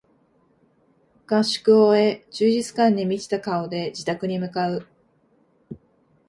[1.27, 4.87] 合宿を終え充実感に満ちた顔で自宅に向かう